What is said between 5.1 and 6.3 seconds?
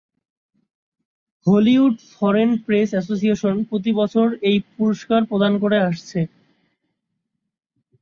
প্রদান করে আসছে।